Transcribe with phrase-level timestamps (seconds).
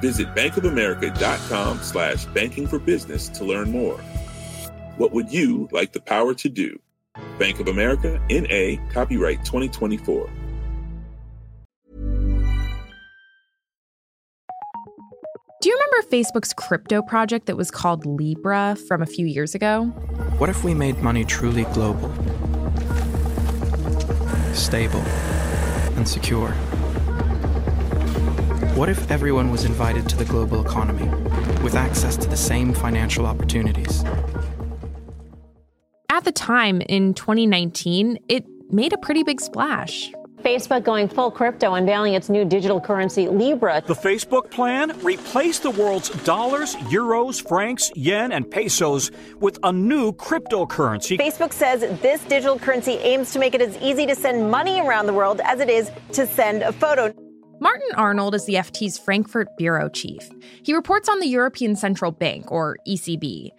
[0.00, 3.98] Visit bankofamerica.com slash banking for business to learn more.
[4.96, 6.78] What would you like the power to do?
[7.38, 10.30] Bank of America, N.A., copyright 2024.
[15.66, 19.86] Do you remember Facebook's crypto project that was called Libra from a few years ago?
[20.38, 22.12] What if we made money truly global,
[24.54, 25.00] stable,
[25.96, 26.54] and secure?
[28.76, 31.08] What if everyone was invited to the global economy
[31.62, 34.04] with access to the same financial opportunities?
[36.10, 40.12] At the time, in 2019, it made a pretty big splash.
[40.44, 43.82] Facebook going full crypto, unveiling its new digital currency, Libra.
[43.86, 44.92] The Facebook plan?
[45.02, 51.18] Replace the world's dollars, euros, francs, yen, and pesos with a new cryptocurrency.
[51.18, 55.06] Facebook says this digital currency aims to make it as easy to send money around
[55.06, 57.10] the world as it is to send a photo.
[57.58, 60.28] Martin Arnold is the FT's Frankfurt bureau chief.
[60.62, 63.50] He reports on the European Central Bank, or ECB.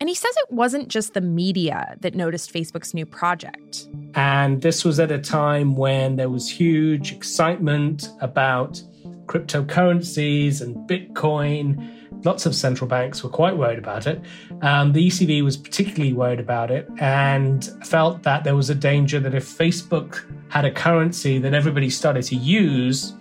[0.00, 3.88] And he says it wasn't just the media that noticed Facebook's new project.
[4.14, 8.82] And this was at a time when there was huge excitement about
[9.26, 11.94] cryptocurrencies and Bitcoin.
[12.24, 14.20] Lots of central banks were quite worried about it.
[14.62, 19.18] Um, the ECB was particularly worried about it and felt that there was a danger
[19.20, 23.14] that if Facebook had a currency that everybody started to use,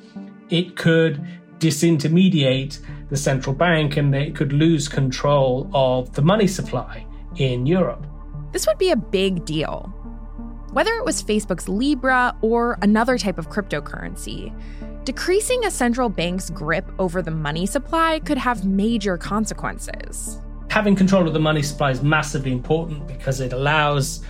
[0.50, 1.26] it could
[1.59, 7.06] disintermediate the central bank and it could lose control of the money supply
[7.38, 8.06] in Europe.
[8.52, 9.94] This would be a big deal.
[10.72, 14.54] Whether it was Facebook's Libra or another type of cryptocurrency,
[15.05, 20.39] decreasing a central bank's grip over the money supply could have major consequences.
[20.70, 24.21] Having control of the money supply is massively important because it allows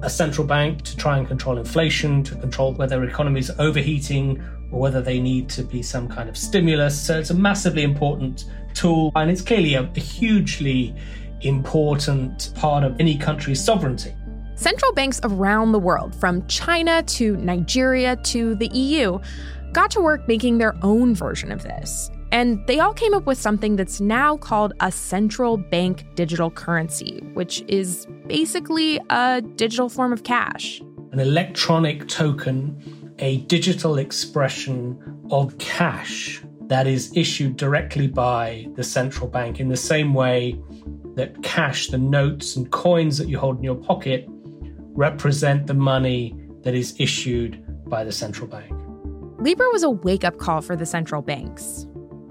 [0.00, 4.80] a central bank to try and control inflation, to control whether economies are overheating or
[4.80, 7.00] whether they need to be some kind of stimulus.
[7.00, 10.94] So it's a massively important tool, and it's clearly a, a hugely
[11.42, 14.14] important part of any country's sovereignty.
[14.54, 19.18] Central banks around the world, from China to Nigeria to the EU,
[19.72, 22.10] got to work making their own version of this.
[22.30, 27.20] And they all came up with something that's now called a central bank digital currency,
[27.34, 30.80] which is basically a digital form of cash.
[31.12, 34.98] An electronic token a digital expression
[35.30, 40.58] of cash that is issued directly by the central bank in the same way
[41.14, 44.24] that cash, the notes and coins that you hold in your pocket,
[44.94, 48.72] represent the money that is issued by the central bank.
[49.38, 51.86] Libra was a wake up call for the central banks.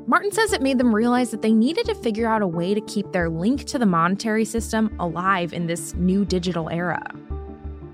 [0.08, 2.82] Martin says it made them realize that they needed to figure out a way to
[2.82, 7.04] keep their link to the monetary system alive in this new digital era.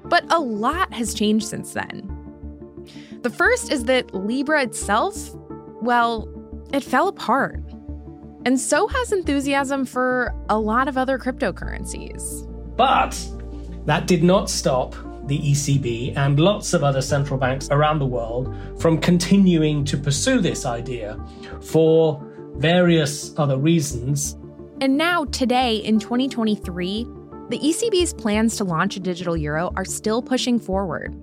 [0.06, 2.17] But a lot has changed since then.
[3.22, 5.34] The first is that Libra itself,
[5.82, 6.28] well,
[6.72, 7.62] it fell apart.
[8.46, 12.46] And so has enthusiasm for a lot of other cryptocurrencies.
[12.78, 13.20] But
[13.86, 14.96] that did not stop
[15.26, 20.40] the ECB and lots of other central banks around the world from continuing to pursue
[20.40, 21.20] this idea
[21.62, 22.24] for
[22.56, 24.38] various other reasons.
[24.80, 27.04] And now, today in 2023,
[27.50, 31.16] the ECB's plans to launch a digital euro are still pushing forward.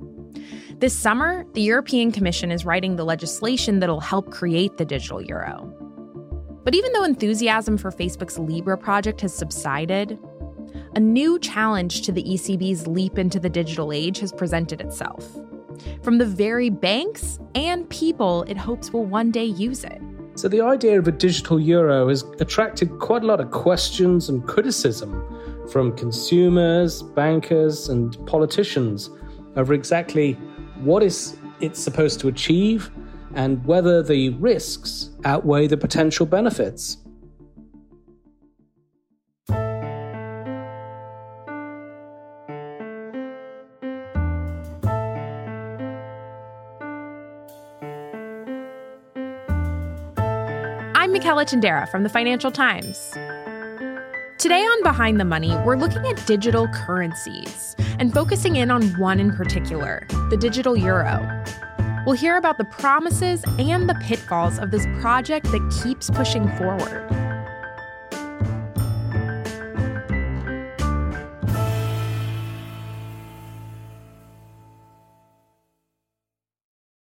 [0.78, 5.72] This summer, the European Commission is writing the legislation that'll help create the digital euro.
[6.64, 10.18] But even though enthusiasm for Facebook's Libra project has subsided,
[10.96, 15.24] a new challenge to the ECB's leap into the digital age has presented itself.
[16.02, 20.00] From the very banks and people it hopes will one day use it.
[20.34, 24.44] So, the idea of a digital euro has attracted quite a lot of questions and
[24.44, 25.22] criticism
[25.70, 29.10] from consumers, bankers, and politicians
[29.56, 30.36] over exactly
[30.80, 32.90] what is it supposed to achieve,
[33.34, 36.98] and whether the risks outweigh the potential benefits.
[50.96, 53.14] I'm Michela Tindera from the Financial Times.
[54.44, 59.18] Today on Behind the Money, we're looking at digital currencies and focusing in on one
[59.18, 61.42] in particular the digital euro.
[62.04, 67.10] We'll hear about the promises and the pitfalls of this project that keeps pushing forward.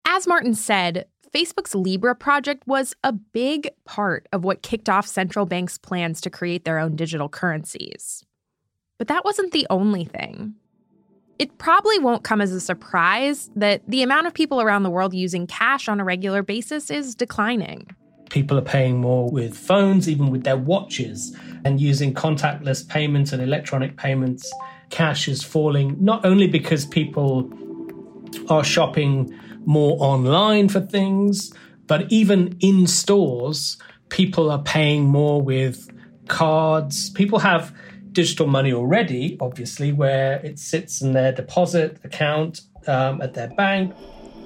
[0.04, 5.46] As Martin said, Facebook's Libra project was a big part of what kicked off central
[5.46, 8.24] banks' plans to create their own digital currencies.
[8.98, 10.54] But that wasn't the only thing.
[11.38, 15.14] It probably won't come as a surprise that the amount of people around the world
[15.14, 17.86] using cash on a regular basis is declining.
[18.28, 21.34] People are paying more with phones, even with their watches,
[21.64, 24.52] and using contactless payments and electronic payments.
[24.90, 27.50] Cash is falling not only because people
[28.48, 29.32] are shopping
[29.66, 31.52] more online for things,
[31.86, 33.78] but even in stores,
[34.08, 35.90] people are paying more with
[36.28, 37.10] cards.
[37.10, 37.74] People have
[38.12, 43.94] digital money already, obviously, where it sits in their deposit account um, at their bank.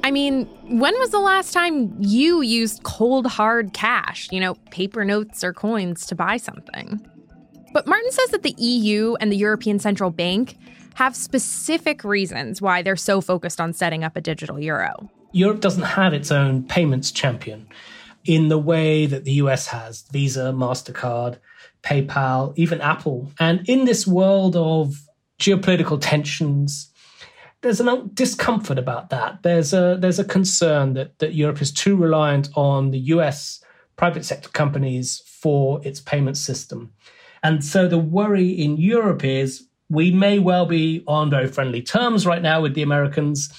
[0.03, 5.05] I mean, when was the last time you used cold hard cash, you know, paper
[5.05, 7.01] notes or coins to buy something?
[7.73, 10.59] But Martin says that the EU and the European Central Bank
[10.95, 15.11] have specific reasons why they're so focused on setting up a digital euro.
[15.33, 17.67] Europe doesn't have its own payments champion
[18.25, 21.39] in the way that the US has Visa, MasterCard,
[21.83, 23.33] PayPal, even Apple.
[23.39, 24.95] And in this world of
[25.39, 26.91] geopolitical tensions,
[27.61, 29.43] there's a discomfort about that.
[29.43, 33.61] There's a there's a concern that that Europe is too reliant on the US
[33.97, 36.93] private sector companies for its payment system.
[37.43, 42.27] And so the worry in Europe is we may well be on very friendly terms
[42.27, 43.53] right now with the Americans,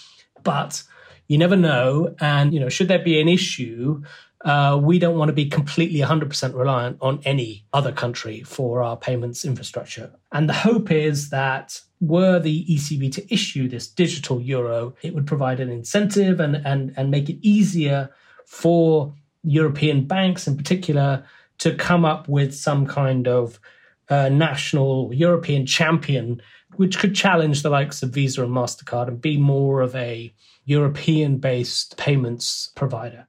[0.43, 0.83] but
[1.27, 2.15] you never know.
[2.19, 4.03] And, you know, should there be an issue,
[4.43, 8.95] uh, we don't want to be completely 100% reliant on any other country for our
[8.95, 10.11] payments infrastructure.
[10.31, 15.25] And the hope is that were the ECB to issue this digital euro, it would
[15.25, 18.11] provide an incentive and, and, and make it easier
[18.45, 21.25] for European banks in particular
[21.57, 23.59] to come up with some kind of
[24.10, 26.42] uh, national European champion,
[26.75, 30.34] which could challenge the likes of Visa and MasterCard and be more of a
[30.66, 33.28] European based payments provider.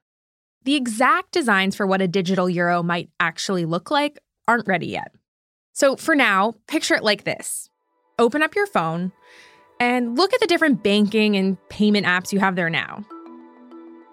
[0.64, 4.18] The exact designs for what a digital euro might actually look like
[4.48, 5.12] aren't ready yet.
[5.72, 7.68] So for now, picture it like this
[8.18, 9.12] open up your phone
[9.78, 13.04] and look at the different banking and payment apps you have there now.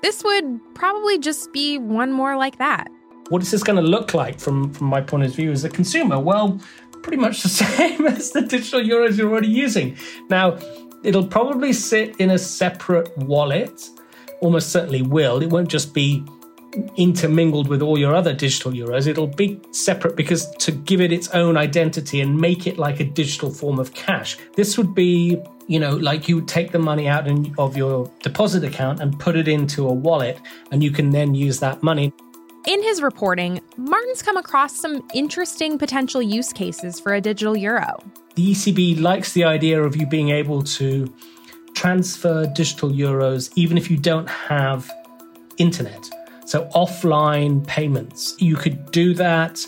[0.01, 2.89] This would probably just be one more like that.
[3.33, 5.69] What is this going to look like from, from my point of view as a
[5.69, 6.19] consumer?
[6.19, 6.62] Well,
[7.01, 9.97] pretty much the same as the digital euros you're already using.
[10.30, 10.59] Now,
[11.03, 13.89] it'll probably sit in a separate wallet,
[14.41, 15.41] almost certainly will.
[15.41, 16.24] It won't just be
[16.95, 19.07] intermingled with all your other digital euros.
[19.07, 23.03] It'll be separate because to give it its own identity and make it like a
[23.03, 24.38] digital form of cash.
[24.56, 27.27] This would be, you know, like you take the money out
[27.57, 30.39] of your deposit account and put it into a wallet,
[30.71, 32.13] and you can then use that money.
[32.65, 38.01] In his reporting, Martin's come across some interesting potential use cases for a digital euro.
[38.36, 41.13] The ECB likes the idea of you being able to
[41.74, 44.89] transfer digital euros even if you don't have
[45.57, 46.10] internet.
[46.45, 48.36] So, offline payments.
[48.39, 49.60] You could do that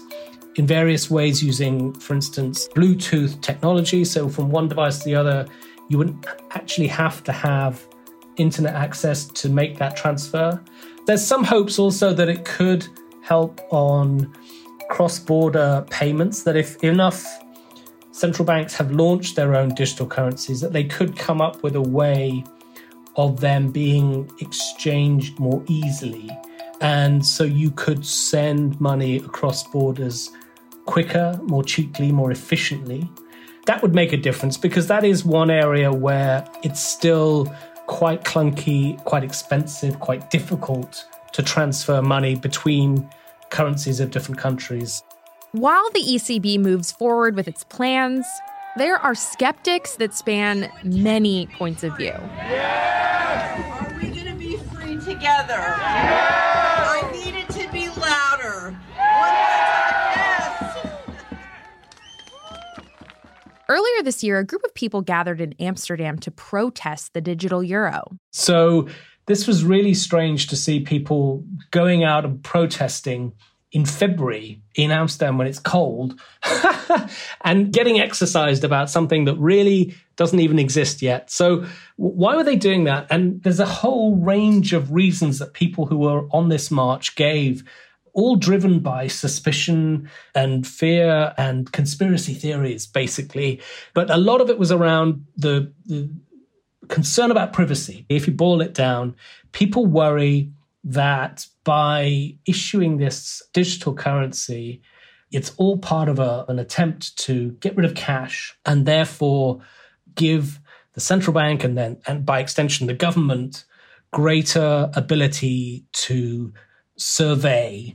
[0.56, 4.06] in various ways using, for instance, Bluetooth technology.
[4.06, 5.48] So, from one device to the other,
[5.90, 7.86] you wouldn't actually have to have
[8.38, 10.62] internet access to make that transfer.
[11.06, 12.88] There's some hopes also that it could
[13.22, 14.34] help on
[14.90, 17.24] cross border payments, that if enough
[18.12, 21.82] central banks have launched their own digital currencies, that they could come up with a
[21.82, 22.44] way
[23.18, 26.30] of them being exchanged more easily.
[26.82, 30.32] And so you could send money across borders
[30.86, 33.10] quicker, more cheaply, more efficiently.
[33.66, 37.54] That would make a difference because that is one area where it's still
[37.88, 43.10] quite clunky, quite expensive, quite difficult to transfer money between
[43.50, 45.04] currencies of different countries.
[45.52, 48.26] While the ECB moves forward with its plans,
[48.78, 52.14] there are skeptics that span many points of view.
[52.50, 53.55] Yes!
[64.06, 68.18] This year, a group of people gathered in Amsterdam to protest the digital euro.
[68.32, 68.88] So,
[69.28, 73.34] this was really strange to see people going out and protesting
[73.72, 76.18] in February in Amsterdam when it's cold
[77.42, 81.30] and getting exercised about something that really doesn't even exist yet.
[81.30, 81.66] So,
[81.98, 83.08] why were they doing that?
[83.10, 87.64] And there's a whole range of reasons that people who were on this march gave
[88.16, 93.62] all driven by suspicion and fear and conspiracy theories, basically.
[93.94, 96.10] But a lot of it was around the, the
[96.88, 98.06] concern about privacy.
[98.08, 99.16] If you boil it down,
[99.52, 100.50] people worry
[100.86, 104.82] that by issuing this digital currency,
[105.32, 109.60] it's all part of a, an attempt to get rid of cash and therefore
[110.16, 110.62] give
[110.94, 113.66] the central bank and then, and by extension, the government
[114.12, 116.54] greater ability to
[116.98, 117.94] survey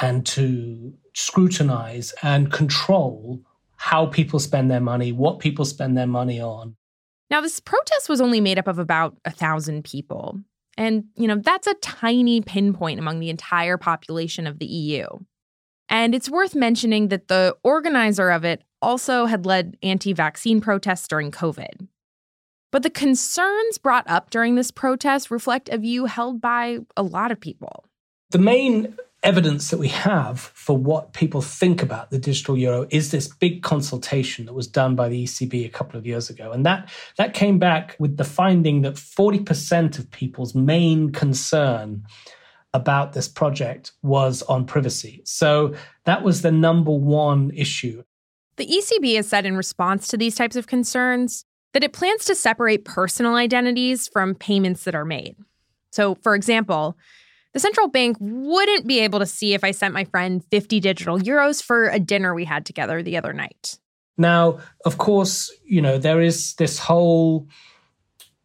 [0.00, 3.40] and to scrutinize and control
[3.76, 6.76] how people spend their money, what people spend their money on.
[7.30, 10.40] Now, this protest was only made up of about a thousand people.
[10.76, 15.06] And, you know, that's a tiny pinpoint among the entire population of the EU.
[15.88, 21.08] And it's worth mentioning that the organizer of it also had led anti vaccine protests
[21.08, 21.88] during COVID.
[22.70, 27.32] But the concerns brought up during this protest reflect a view held by a lot
[27.32, 27.84] of people.
[28.30, 33.10] The main evidence that we have for what people think about the digital euro is
[33.10, 36.52] this big consultation that was done by the ECB a couple of years ago.
[36.52, 42.04] And that, that came back with the finding that 40% of people's main concern
[42.72, 45.22] about this project was on privacy.
[45.24, 48.04] So that was the number one issue.
[48.56, 52.34] The ECB has said in response to these types of concerns that it plans to
[52.34, 55.36] separate personal identities from payments that are made.
[55.90, 56.96] So, for example,
[57.58, 61.18] the central bank wouldn't be able to see if I sent my friend 50 digital
[61.18, 63.80] euros for a dinner we had together the other night.
[64.16, 67.48] Now, of course, you know, there is this whole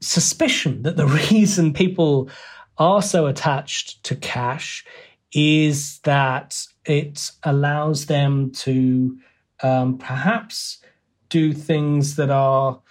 [0.01, 2.27] suspicion that the reason people
[2.79, 4.83] are so attached to cash
[5.31, 9.15] is that it allows them to
[9.61, 10.79] um, perhaps
[11.29, 12.81] do things that are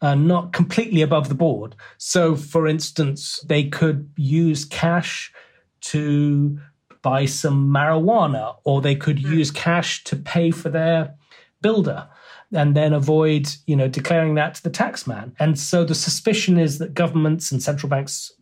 [0.00, 1.76] uh, not completely above the board.
[1.98, 5.34] So, for instance, they could use cash
[5.82, 6.58] to
[7.02, 9.32] buy some marijuana, or they could hmm.
[9.34, 11.14] use cash to pay for their
[11.62, 12.08] builder
[12.52, 15.32] and then avoid, you know, declaring that to the taxman.
[15.38, 18.32] And so the suspicion is that governments and central banks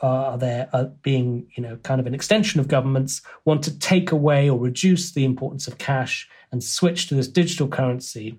[0.00, 4.12] are there are being, you know, kind of an extension of governments want to take
[4.12, 8.38] away or reduce the importance of cash and switch to this digital currency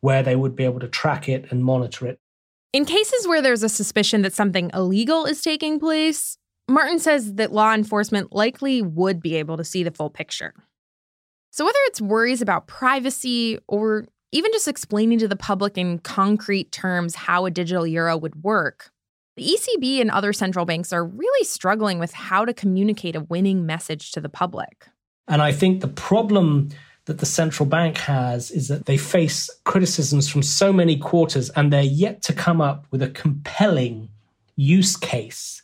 [0.00, 2.18] where they would be able to track it and monitor it.
[2.72, 7.52] In cases where there's a suspicion that something illegal is taking place, Martin says that
[7.52, 10.54] law enforcement likely would be able to see the full picture.
[11.50, 16.72] So, whether it's worries about privacy or even just explaining to the public in concrete
[16.72, 18.90] terms how a digital euro would work,
[19.36, 23.66] the ECB and other central banks are really struggling with how to communicate a winning
[23.66, 24.88] message to the public.
[25.28, 26.70] And I think the problem
[27.06, 31.72] that the central bank has is that they face criticisms from so many quarters and
[31.72, 34.08] they're yet to come up with a compelling
[34.56, 35.62] use case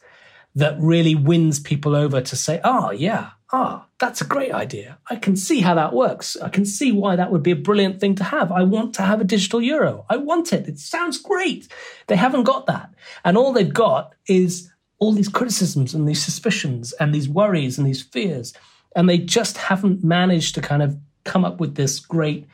[0.55, 4.99] that really wins people over to say, oh, yeah, ah, oh, that's a great idea.
[5.09, 6.37] I can see how that works.
[6.37, 8.52] I can see why that would be a brilliant thing to have.
[8.52, 10.05] I want to have a digital euro.
[10.09, 10.69] I want it.
[10.69, 11.69] It sounds great.
[12.07, 12.93] They haven't got that.
[13.25, 17.87] And all they've got is all these criticisms and these suspicions and these worries and
[17.87, 18.52] these fears.
[18.97, 22.47] And they just haven't managed to kind of come up with this great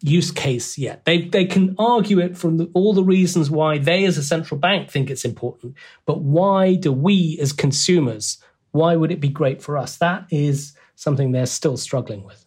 [0.00, 1.04] use case yet.
[1.04, 4.58] They they can argue it from the, all the reasons why they as a central
[4.58, 5.74] bank think it's important,
[6.06, 8.38] but why do we as consumers?
[8.70, 9.96] Why would it be great for us?
[9.96, 12.44] That is something they're still struggling with.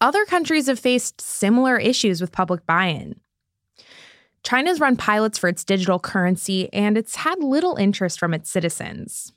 [0.00, 3.20] Other countries have faced similar issues with public buy-in.
[4.44, 9.32] China's run pilots for its digital currency and it's had little interest from its citizens.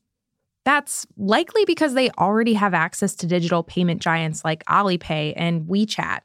[0.66, 6.20] That's likely because they already have access to digital payment giants like Alipay and WeChat.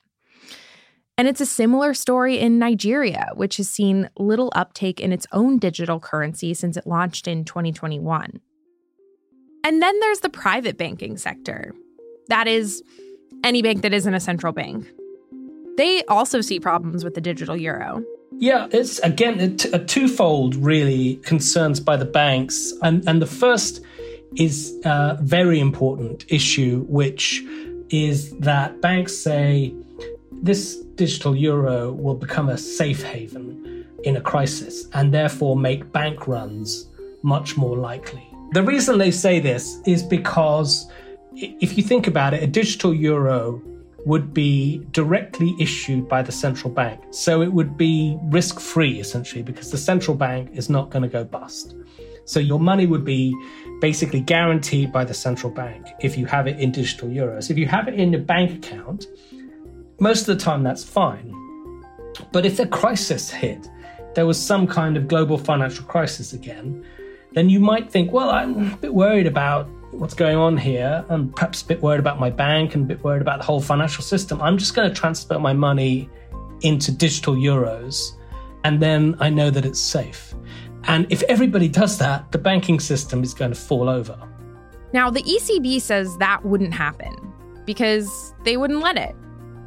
[1.16, 5.58] And it's a similar story in Nigeria, which has seen little uptake in its own
[5.58, 8.40] digital currency since it launched in 2021.
[9.62, 11.72] And then there's the private banking sector.
[12.28, 12.82] That is,
[13.44, 14.86] any bank that isn't a central bank.
[15.76, 18.02] They also see problems with the digital euro.
[18.38, 23.80] Yeah, it's again a, twofold really concerns by the banks, and and the first
[24.36, 27.44] is a very important issue, which
[27.90, 29.72] is that banks say
[30.42, 36.26] this digital euro will become a safe haven in a crisis and therefore make bank
[36.26, 36.86] runs
[37.22, 38.26] much more likely.
[38.52, 40.86] The reason they say this is because
[41.34, 43.62] if you think about it, a digital euro
[44.04, 47.00] would be directly issued by the central bank.
[47.10, 51.08] So it would be risk free essentially because the central bank is not going to
[51.08, 51.74] go bust.
[52.26, 53.34] So your money would be
[53.80, 57.50] basically guaranteed by the central bank if you have it in digital euros.
[57.50, 59.06] If you have it in a bank account,
[60.00, 61.34] most of the time, that's fine.
[62.32, 63.68] But if a crisis hit,
[64.14, 66.84] there was some kind of global financial crisis again,
[67.32, 71.30] then you might think, well, I'm a bit worried about what's going on here, I'm
[71.30, 74.02] perhaps a bit worried about my bank and a bit worried about the whole financial
[74.02, 74.40] system.
[74.42, 76.08] I'm just going to transfer my money
[76.62, 78.12] into digital euros,
[78.64, 80.34] and then I know that it's safe.
[80.84, 84.18] And if everybody does that, the banking system is going to fall over.
[84.92, 87.14] Now, the ECB says that wouldn't happen
[87.64, 89.14] because they wouldn't let it.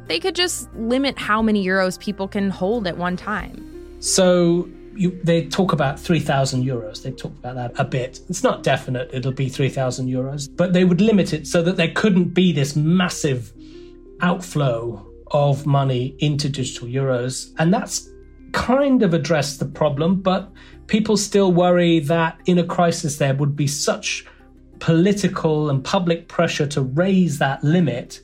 [0.08, 3.96] They could just limit how many euros people can hold at one time.
[4.00, 7.02] So, you, they talk about 3,000 euros.
[7.02, 8.20] They talk about that a bit.
[8.28, 11.92] It's not definite it'll be 3,000 euros, but they would limit it so that there
[11.94, 13.52] couldn't be this massive
[14.20, 17.52] outflow of money into digital euros.
[17.58, 18.08] And that's
[18.52, 20.50] kind of addressed the problem, but
[20.86, 24.24] people still worry that in a crisis there would be such
[24.78, 28.22] political and public pressure to raise that limit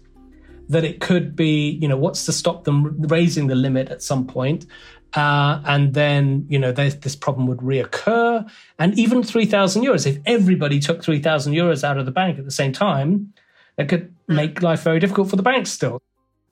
[0.69, 4.27] that it could be, you know, what's to stop them raising the limit at some
[4.27, 4.67] point?
[5.15, 8.49] Uh, and then, you know, this problem would reoccur.
[8.79, 12.51] And even 3,000 euros, if everybody took 3,000 euros out of the bank at the
[12.51, 13.33] same time,
[13.77, 14.35] that could hmm.
[14.37, 16.03] make life very difficult for the banks still.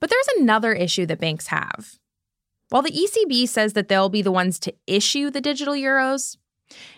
[0.01, 1.99] But there's another issue that banks have.
[2.71, 6.37] While the ECB says that they'll be the ones to issue the digital euros,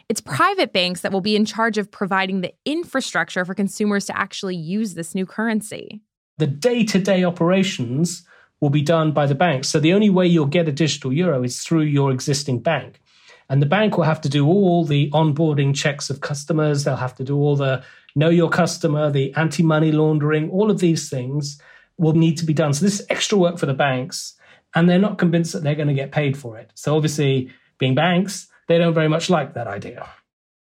[0.09, 4.17] it's private banks that will be in charge of providing the infrastructure for consumers to
[4.17, 6.01] actually use this new currency.
[6.39, 8.27] The day to day operations
[8.61, 9.69] will be done by the banks.
[9.69, 13.01] So the only way you'll get a digital euro is through your existing bank.
[13.49, 16.85] And the bank will have to do all the onboarding checks of customers.
[16.85, 20.79] They'll have to do all the know your customer, the anti money laundering, all of
[20.79, 21.61] these things
[21.97, 22.73] will need to be done.
[22.73, 24.35] So this is extra work for the banks,
[24.75, 26.73] and they're not convinced that they're going to get paid for it.
[26.75, 30.09] So obviously, being banks, they don't very much like that idea.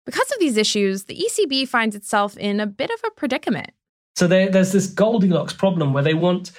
[0.04, 3.70] Because of these issues, the ECB finds itself in a bit of a predicament.
[4.16, 6.52] So there, there's this Goldilocks problem where they want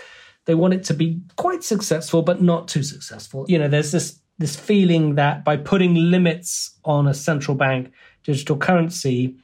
[0.46, 3.46] they want it to be quite successful, but not too successful.
[3.48, 7.92] You know, there's this this feeling that by putting limits on a central bank
[8.24, 9.38] digital currency,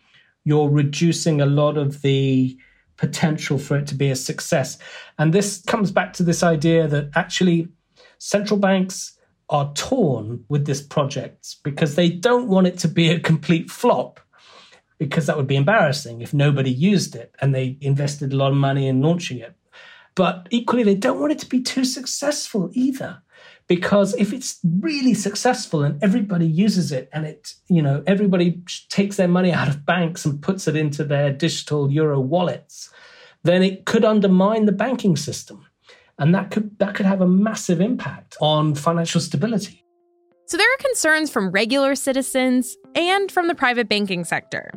[0.44, 2.58] you're reducing a lot of the
[2.98, 4.78] potential for it to be a success.
[5.18, 7.70] And this comes back to this idea that actually
[8.18, 9.18] central banks
[9.50, 14.20] are torn with this project because they don't want it to be a complete flop
[15.00, 18.58] because that would be embarrassing if nobody used it and they invested a lot of
[18.58, 19.56] money in launching it.
[20.16, 23.22] But equally, they don't want it to be too successful either
[23.68, 29.16] because if it's really successful and everybody uses it and it you know everybody takes
[29.16, 32.92] their money out of banks and puts it into their digital euro wallets
[33.44, 35.66] then it could undermine the banking system.
[36.18, 39.86] And that could that could have a massive impact on financial stability.
[40.48, 44.72] So there are concerns from regular citizens and from the private banking sector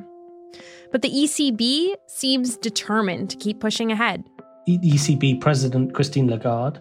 [0.92, 4.24] but the ECB seems determined to keep pushing ahead
[4.68, 6.81] ECB president Christine Lagarde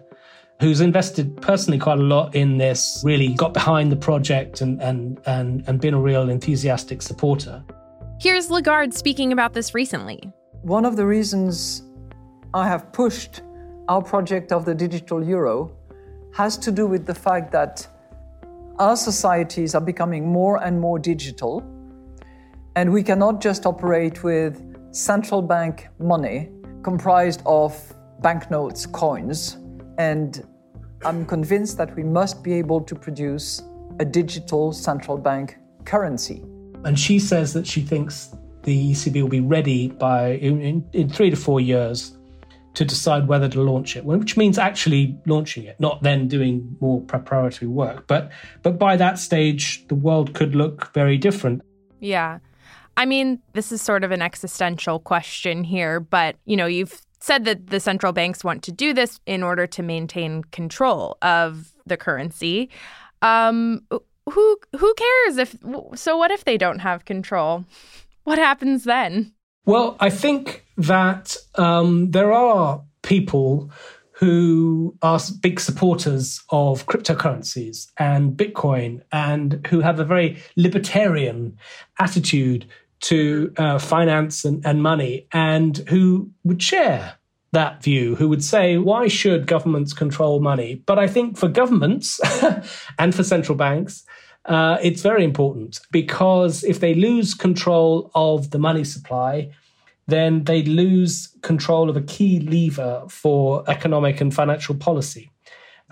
[0.62, 5.20] who's invested personally quite a lot in this, really got behind the project and, and,
[5.26, 7.64] and, and been a real enthusiastic supporter.
[8.20, 10.20] Here's Lagarde speaking about this recently.
[10.62, 11.82] One of the reasons
[12.54, 13.42] I have pushed
[13.88, 15.76] our project of the digital euro
[16.32, 17.84] has to do with the fact that
[18.78, 21.60] our societies are becoming more and more digital,
[22.74, 24.62] and we cannot just operate with
[24.94, 26.50] central bank money
[26.82, 29.58] comprised of banknotes, coins,
[29.98, 30.46] and
[31.04, 33.62] I'm convinced that we must be able to produce
[33.98, 36.44] a digital central bank currency.
[36.84, 41.08] And she says that she thinks the ECB will be ready by in, in, in,
[41.08, 42.16] three to four years
[42.74, 47.00] to decide whether to launch it, which means actually launching it, not then doing more
[47.02, 48.06] preparatory work.
[48.06, 48.30] But
[48.62, 51.62] but by that stage, the world could look very different.
[52.00, 52.38] Yeah.
[52.96, 57.44] I mean, this is sort of an existential question here, but you know, you've said
[57.44, 61.96] that the central banks want to do this in order to maintain control of the
[61.96, 62.68] currency.
[63.22, 63.86] Um,
[64.28, 65.56] who who cares if
[65.94, 66.16] so?
[66.16, 67.64] What if they don't have control?
[68.24, 69.32] What happens then?
[69.64, 73.70] Well, I think that um, there are people
[74.22, 81.56] who are big supporters of cryptocurrencies and Bitcoin and who have a very libertarian
[81.98, 82.66] attitude
[83.02, 87.14] to uh, finance and, and money and who would share
[87.52, 90.82] that view, who would say, why should governments control money?
[90.86, 92.18] But I think for governments
[92.98, 94.04] and for central banks,
[94.46, 99.50] uh, it's very important because if they lose control of the money supply,
[100.06, 105.30] then they lose control of a key lever for economic and financial policy.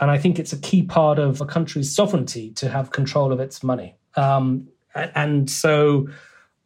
[0.00, 3.40] And I think it's a key part of a country's sovereignty to have control of
[3.40, 3.96] its money.
[4.16, 6.08] Um, and so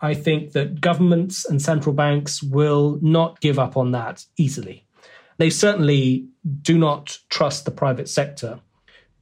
[0.04, 4.84] I think that governments and central banks will not give up on that easily.
[5.38, 6.28] They certainly
[6.60, 8.60] do not trust the private sector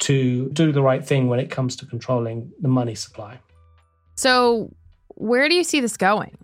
[0.01, 3.39] to do the right thing when it comes to controlling the money supply.
[4.17, 4.75] So,
[5.15, 6.37] where do you see this going?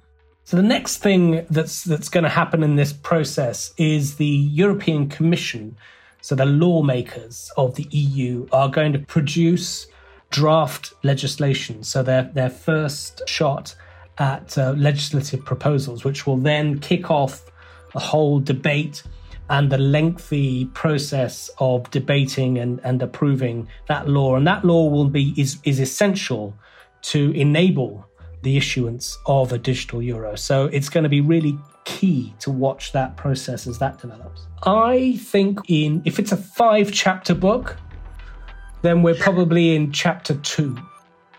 [0.45, 5.09] So the next thing that's that's going to happen in this process is the European
[5.09, 5.77] Commission,
[6.23, 9.89] so the lawmakers of the EU are going to produce
[10.31, 11.83] draft legislation.
[11.83, 13.75] So their their first shot
[14.19, 17.51] at uh, legislative proposals, which will then kick off
[17.95, 19.03] a whole debate
[19.51, 24.37] and the lengthy process of debating and, and approving that law.
[24.37, 26.55] And that law will be is, is essential
[27.03, 28.07] to enable
[28.43, 30.37] the issuance of a digital euro.
[30.37, 34.47] So it's going to be really key to watch that process as that develops.
[34.65, 37.77] I think in if it's a five chapter book,
[38.83, 40.77] then we're probably in chapter two.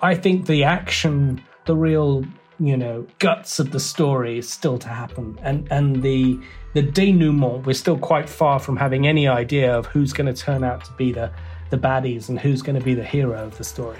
[0.01, 2.25] I think the action, the real,
[2.59, 5.39] you know, guts of the story is still to happen.
[5.41, 6.39] And and the
[6.73, 10.63] the denouement, we're still quite far from having any idea of who's going to turn
[10.63, 11.31] out to be the
[11.69, 13.99] the baddies and who's going to be the hero of the story.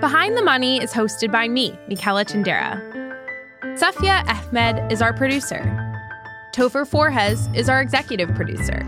[0.00, 2.95] Behind the Money is hosted by me, Michela Tindera.
[3.76, 5.60] Safia Ahmed is our producer.
[6.54, 8.80] Topher Forhecz is our executive producer.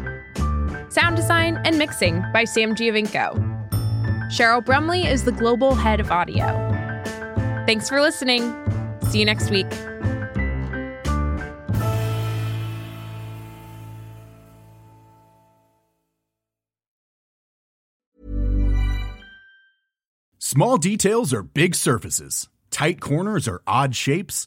[0.88, 3.36] Sound design and mixing by Sam Giovinco.
[4.32, 6.46] Cheryl Brumley is the global head of audio.
[7.66, 8.54] Thanks for listening.
[9.10, 9.66] See you next week.
[20.38, 22.48] Small details are big surfaces.
[22.70, 24.46] Tight corners are odd shapes.